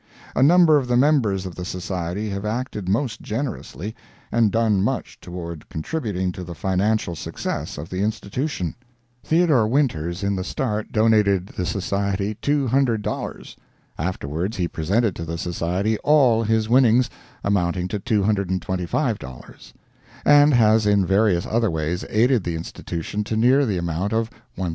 [0.35, 3.95] A number of the members of the Society have acted most generously,
[4.31, 8.73] and done much toward contributing to the financial success of the institution.
[9.23, 13.55] Theodore Winters in the start donated the Society $200;
[13.99, 17.07] afterwards he presented to the Society all his winnings,
[17.43, 19.73] amounting to $225,
[20.25, 24.69] and has in various other ways aided the institution to near the amount of $1,000.